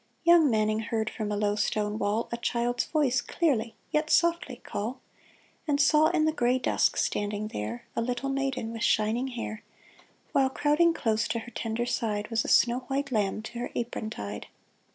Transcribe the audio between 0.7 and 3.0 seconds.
heard from a low stone wall A child's